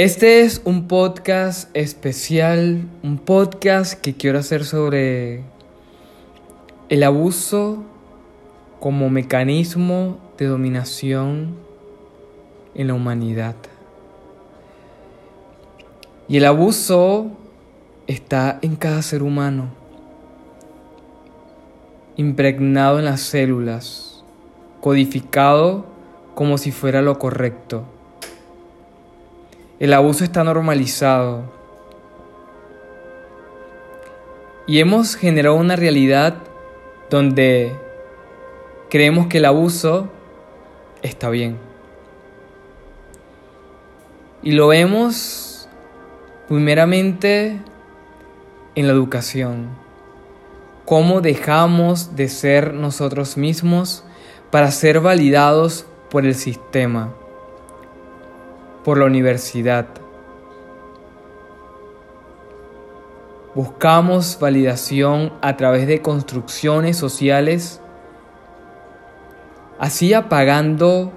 [0.00, 5.42] Este es un podcast especial, un podcast que quiero hacer sobre
[6.88, 7.82] el abuso
[8.78, 11.56] como mecanismo de dominación
[12.76, 13.56] en la humanidad.
[16.28, 17.32] Y el abuso
[18.06, 19.70] está en cada ser humano,
[22.16, 24.22] impregnado en las células,
[24.80, 25.86] codificado
[26.36, 27.97] como si fuera lo correcto.
[29.80, 31.44] El abuso está normalizado.
[34.66, 36.38] Y hemos generado una realidad
[37.10, 37.76] donde
[38.90, 40.08] creemos que el abuso
[41.00, 41.58] está bien.
[44.42, 45.68] Y lo vemos
[46.48, 47.60] primeramente
[48.74, 49.68] en la educación.
[50.86, 54.02] Cómo dejamos de ser nosotros mismos
[54.50, 57.14] para ser validados por el sistema
[58.88, 59.84] por la universidad.
[63.54, 67.82] Buscamos validación a través de construcciones sociales,
[69.78, 71.12] así apagando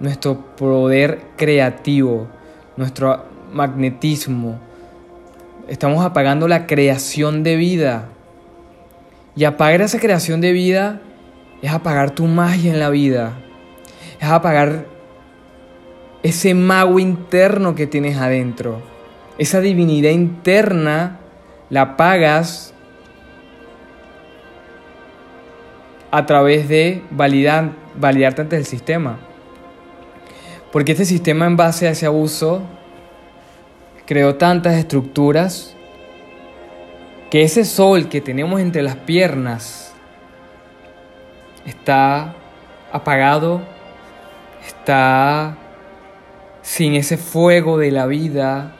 [0.00, 2.28] nuestro poder creativo,
[2.78, 4.58] nuestro magnetismo.
[5.68, 8.08] Estamos apagando la creación de vida.
[9.34, 11.02] Y apagar esa creación de vida
[11.60, 13.34] es apagar tu magia en la vida.
[14.18, 14.95] Es apagar
[16.22, 18.80] ese mago interno que tienes adentro,
[19.38, 21.18] esa divinidad interna,
[21.70, 22.72] la pagas
[26.10, 29.18] a través de validar, validarte ante el sistema.
[30.72, 32.62] Porque este sistema en base a ese abuso
[34.06, 35.74] creó tantas estructuras
[37.30, 39.92] que ese sol que tenemos entre las piernas
[41.66, 42.34] está
[42.92, 43.60] apagado,
[44.66, 45.56] está
[46.66, 48.72] sin ese fuego de la vida.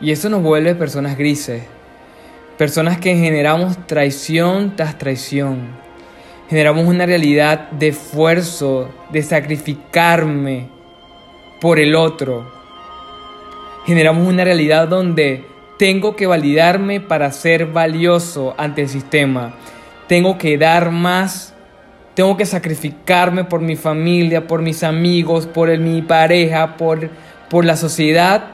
[0.00, 1.62] Y eso nos vuelve personas grises.
[2.58, 5.68] Personas que generamos traición tras traición.
[6.50, 10.70] Generamos una realidad de esfuerzo, de sacrificarme
[11.60, 12.52] por el otro.
[13.86, 15.46] Generamos una realidad donde
[15.78, 19.54] tengo que validarme para ser valioso ante el sistema.
[20.08, 21.51] Tengo que dar más
[22.14, 27.08] tengo que sacrificarme por mi familia, por mis amigos, por mi pareja, por,
[27.48, 28.44] por la sociedad.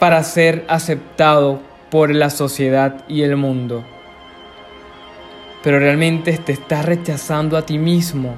[0.00, 3.84] para ser aceptado por la sociedad y el mundo.
[5.62, 8.34] Pero realmente te estás rechazando a ti mismo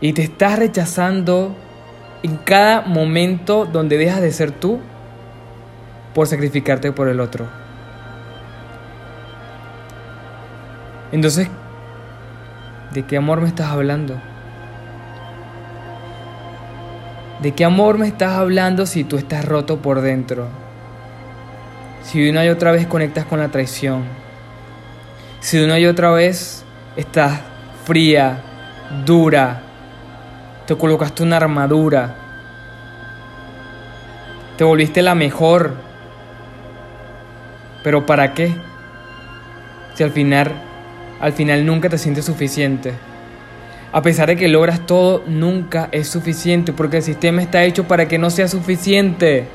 [0.00, 1.54] y te estás rechazando
[2.22, 4.80] en cada momento donde dejas de ser tú
[6.14, 7.67] por sacrificarte por el otro.
[11.10, 11.48] Entonces,
[12.92, 14.20] ¿de qué amor me estás hablando?
[17.40, 20.48] ¿De qué amor me estás hablando si tú estás roto por dentro?
[22.02, 24.02] Si una y otra vez conectas con la traición.
[25.40, 26.64] Si una y otra vez
[26.96, 27.40] estás
[27.84, 28.42] fría,
[29.06, 29.62] dura,
[30.66, 32.14] te colocaste una armadura,
[34.56, 35.74] te volviste la mejor.
[37.84, 38.54] ¿Pero para qué?
[39.94, 40.67] Si al final
[41.20, 42.92] al final nunca te sientes suficiente.
[43.90, 48.06] A pesar de que logras todo, nunca es suficiente porque el sistema está hecho para
[48.06, 49.46] que no sea suficiente.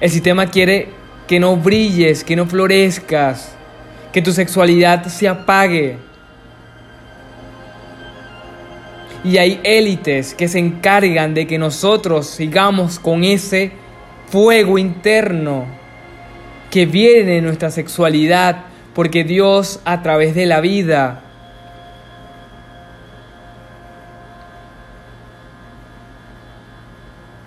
[0.00, 0.88] El sistema quiere
[1.26, 3.54] que no brilles, que no florezcas,
[4.12, 5.98] que tu sexualidad se apague.
[9.22, 13.72] Y hay élites que se encargan de que nosotros sigamos con ese
[14.30, 15.66] fuego interno
[16.70, 21.22] que viene de nuestra sexualidad porque Dios a través de la vida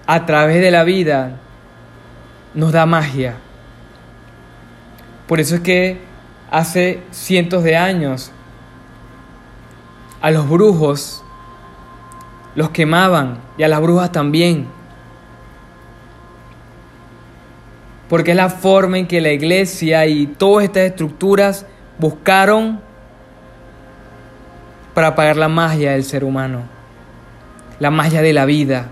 [0.08, 1.38] a través de la vida
[2.54, 3.36] nos da magia.
[5.28, 6.00] Por eso es que
[6.52, 8.32] hace cientos de años
[10.22, 11.24] a los brujos
[12.56, 14.68] los quemaban y a las brujas también.
[18.16, 21.66] Porque es la forma en que la iglesia y todas estas estructuras
[22.00, 22.80] buscaron
[24.94, 26.62] para apagar la magia del ser humano,
[27.78, 28.88] la magia de la vida.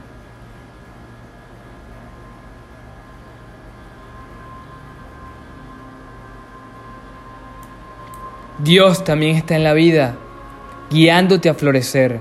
[8.60, 10.16] Dios también está en la vida,
[10.92, 12.20] guiándote a florecer.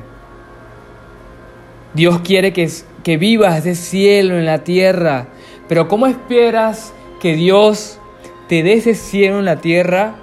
[1.94, 2.70] Dios quiere que,
[3.02, 5.26] que vivas de cielo en la tierra,
[5.72, 7.98] pero ¿cómo esperas que Dios
[8.46, 10.16] te dé ese cielo en la tierra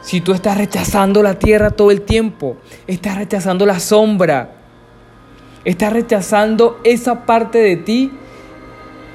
[0.00, 2.56] si tú estás rechazando la tierra todo el tiempo?
[2.86, 4.52] Estás rechazando la sombra.
[5.64, 8.12] Estás rechazando esa parte de ti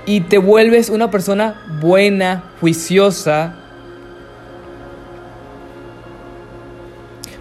[0.05, 3.57] y te vuelves una persona buena, juiciosa.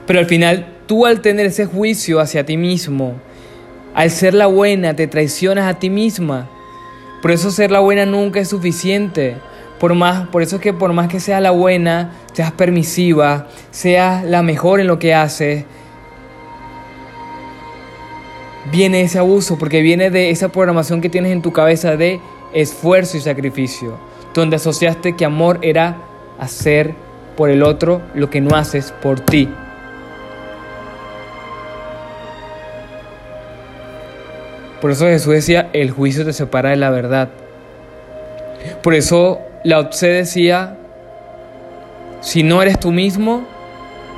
[0.07, 3.15] Pero al final, tú al tener ese juicio hacia ti mismo,
[3.93, 6.49] al ser la buena, te traicionas a ti misma.
[7.27, 9.35] Por eso ser la buena nunca es suficiente.
[9.81, 14.25] Por, más, por eso es que por más que seas la buena, seas permisiva, seas
[14.25, 15.65] la mejor en lo que haces,
[18.71, 22.21] viene ese abuso, porque viene de esa programación que tienes en tu cabeza de
[22.53, 23.99] esfuerzo y sacrificio,
[24.33, 25.97] donde asociaste que amor era
[26.39, 26.95] hacer
[27.37, 29.49] por el otro lo que no haces por ti.
[34.81, 37.31] Por eso Jesús decía, el juicio te separa de la verdad.
[38.83, 39.41] Por eso
[39.91, 40.77] Tse decía,
[42.21, 43.47] si no eres tú mismo,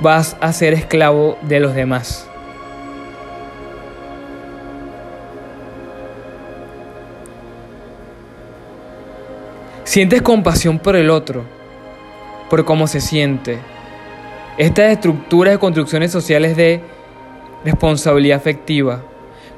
[0.00, 2.28] vas a ser esclavo de los demás.
[9.84, 11.44] Sientes compasión por el otro,
[12.50, 13.58] por cómo se siente.
[14.58, 16.82] Estas estructuras de construcciones sociales de
[17.64, 19.02] responsabilidad afectiva.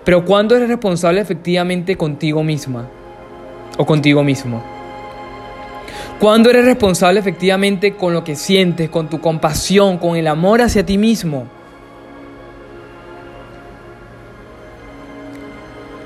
[0.04, 2.88] Pero ¿cuándo eres responsable efectivamente contigo misma
[3.76, 4.62] o contigo mismo?
[6.20, 10.84] ¿Cuándo eres responsable efectivamente con lo que sientes, con tu compasión, con el amor hacia
[10.84, 11.46] ti mismo?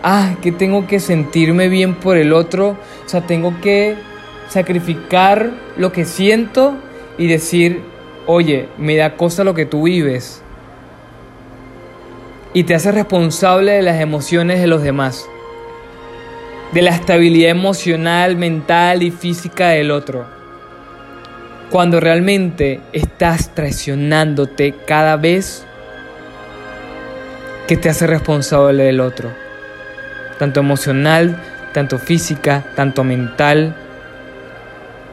[0.04, 3.96] Ah, que tengo que sentirme bien por el otro, o sea, tengo que
[4.48, 6.76] sacrificar lo que siento
[7.18, 7.82] y decir,
[8.26, 10.43] oye, me da cosa lo que tú vives.
[12.56, 15.28] Y te hace responsable de las emociones de los demás,
[16.72, 20.24] de la estabilidad emocional, mental y física del otro.
[21.68, 25.66] Cuando realmente estás traicionándote cada vez
[27.66, 29.32] que te hace responsable del otro,
[30.38, 31.42] tanto emocional,
[31.72, 33.74] tanto física, tanto mental,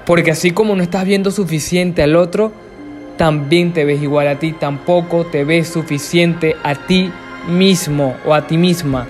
[0.06, 2.54] porque así como no estás viendo suficiente al otro,
[3.18, 7.12] también te ves igual a ti, tampoco te ves suficiente a ti
[7.48, 9.08] mismo o a ti misma.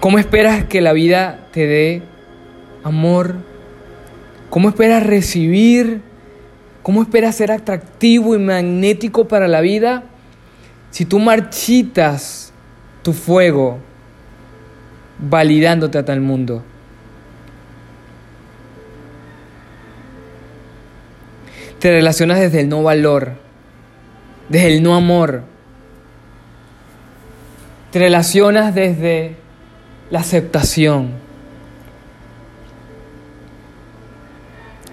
[0.00, 2.02] ¿Cómo esperas que la vida te dé
[2.82, 3.36] amor?
[4.50, 6.02] ¿Cómo esperas recibir?
[6.82, 10.04] ¿Cómo esperas ser atractivo y magnético para la vida?
[10.90, 12.52] Si tú marchitas
[13.02, 13.78] tu fuego,
[15.18, 16.62] validándote a tal mundo.
[21.84, 23.32] Te relacionas desde el no valor,
[24.48, 25.42] desde el no amor.
[27.90, 29.34] Te relacionas desde
[30.10, 31.10] la aceptación.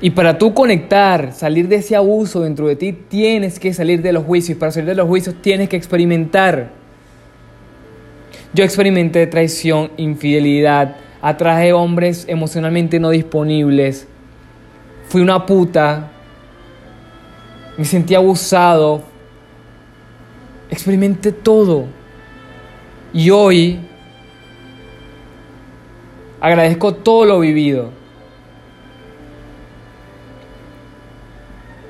[0.02, 4.12] Y para tú conectar, salir de ese abuso dentro de ti, tienes que salir de
[4.12, 4.58] los juicios.
[4.58, 6.72] Para salir de los juicios tienes que experimentar.
[8.54, 14.10] Yo experimenté traición, infidelidad, atraje hombres emocionalmente no disponibles,
[15.08, 16.12] fui una puta,
[17.78, 19.04] me sentí abusado,
[20.70, 21.86] experimenté todo.
[23.14, 23.80] Y hoy
[26.40, 27.92] agradezco todo lo vivido.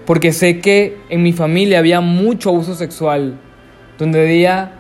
[0.06, 3.36] Porque sé que en mi familia había mucho abuso sexual,
[3.98, 4.74] donde había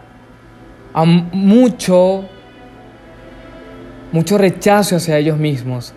[0.93, 2.25] a mucho,
[4.11, 5.93] mucho rechazo hacia ellos mismos.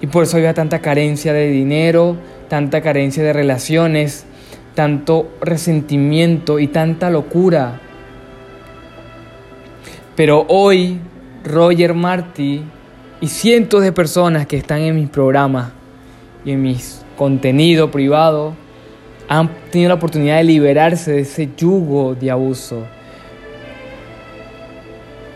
[0.00, 2.16] Y por eso había tanta carencia de dinero,
[2.52, 4.26] tanta carencia de relaciones,
[4.74, 7.80] tanto resentimiento y tanta locura.
[10.16, 11.00] Pero hoy
[11.44, 12.60] Roger Marty
[13.22, 15.70] y cientos de personas que están en mis programas
[16.44, 18.52] y en mis contenido privado
[19.28, 22.84] han tenido la oportunidad de liberarse de ese yugo de abuso,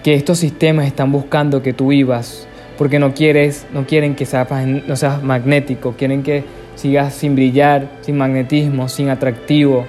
[0.05, 2.47] que estos sistemas están buscando que tú vivas,
[2.77, 4.47] porque no quieres, no quieren que seas,
[4.87, 9.87] no seas magnético, quieren que sigas sin brillar, sin magnetismo, sin atractivo.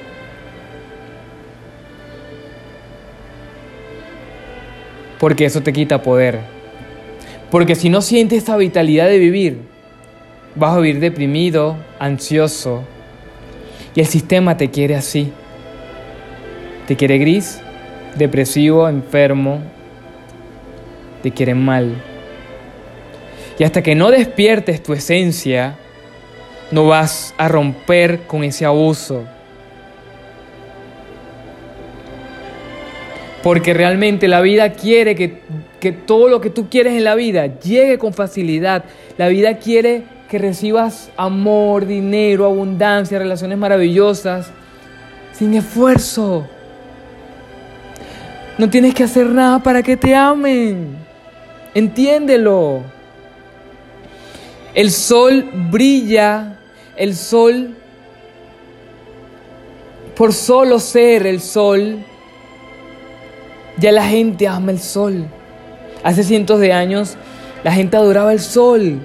[5.19, 6.39] Porque eso te quita poder.
[7.51, 9.59] Porque si no sientes esta vitalidad de vivir,
[10.55, 12.83] vas a vivir deprimido, ansioso.
[13.95, 15.31] Y el sistema te quiere así.
[16.87, 17.61] Te quiere gris,
[18.15, 19.59] depresivo, enfermo,
[21.23, 22.01] te quieren mal.
[23.59, 25.77] Y hasta que no despiertes tu esencia,
[26.71, 29.25] no vas a romper con ese abuso.
[33.43, 35.41] Porque realmente la vida quiere que,
[35.79, 38.83] que, todo lo que tú quieres en la vida llegue con facilidad.
[39.17, 44.51] La vida quiere que recibas amor, dinero, abundancia, relaciones maravillosas.
[45.31, 46.47] sin esfuerzo.
[48.57, 50.97] No tienes que hacer nada para que te amen.
[51.75, 52.96] Entiéndelo.
[54.77, 56.59] El sol brilla,
[56.95, 57.75] el sol,
[60.15, 62.05] por solo ser el sol,
[63.79, 65.25] ya la gente ama el sol.
[66.03, 67.17] Hace cientos de años
[67.63, 68.99] la gente adoraba el sol.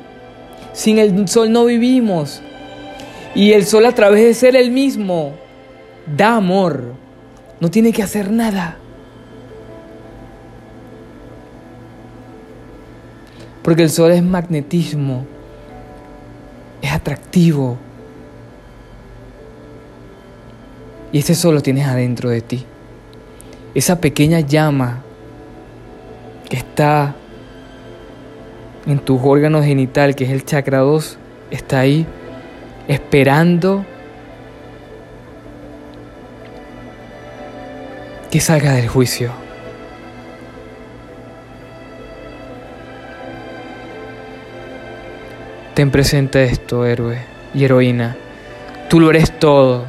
[0.74, 2.42] Sin el sol no vivimos.
[3.34, 5.32] Y el sol a través de ser el mismo
[6.06, 6.92] da amor.
[7.60, 8.76] No tiene que hacer nada.
[13.62, 15.24] Porque el sol es magnetismo,
[16.82, 17.78] es atractivo.
[21.12, 22.66] Y ese sol lo tienes adentro de ti.
[23.74, 25.02] Esa pequeña llama
[26.48, 27.14] que está
[28.86, 31.18] en tu órgano genital, que es el chakra 2,
[31.50, 32.06] está ahí
[32.88, 33.86] esperando
[38.30, 39.41] que salga del juicio.
[45.74, 47.18] Ten presente esto, héroe
[47.54, 48.14] y heroína.
[48.90, 49.86] Tú lo eres todo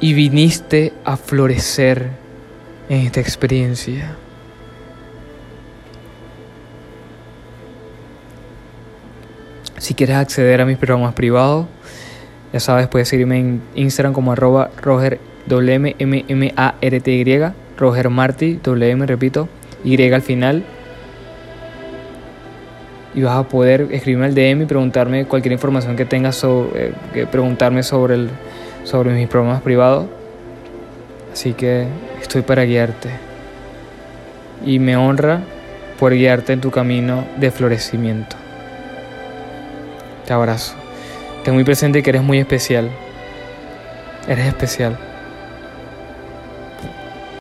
[0.00, 2.10] y viniste a florecer
[2.90, 4.16] en esta experiencia.
[9.78, 11.66] Si quieres acceder a mis programas privados,
[12.52, 17.24] ya sabes, puedes seguirme en Instagram como arroba Roger W-M-M-A-R-T-Y,
[17.78, 19.48] Roger Marty, W-M, repito,
[19.84, 20.66] Y al final
[23.20, 27.26] y vas a poder escribirme al DM y preguntarme cualquier información que tengas sobre, eh,
[27.30, 28.30] preguntarme sobre, el,
[28.84, 30.06] sobre mis programas privados.
[31.30, 31.86] Así que
[32.18, 33.10] estoy para guiarte.
[34.64, 35.42] Y me honra
[35.98, 38.36] por guiarte en tu camino de florecimiento.
[40.26, 40.74] Te abrazo.
[41.44, 42.88] Ten muy presente que eres muy especial.
[44.26, 45.09] Eres especial.